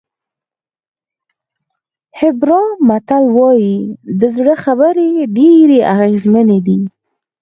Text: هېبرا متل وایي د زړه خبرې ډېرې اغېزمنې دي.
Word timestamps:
هېبرا 2.19 2.61
متل 2.87 3.23
وایي 3.37 3.77
د 4.19 4.21
زړه 4.35 4.53
خبرې 4.63 5.09
ډېرې 5.37 5.79
اغېزمنې 5.93 6.59
دي. 6.65 6.79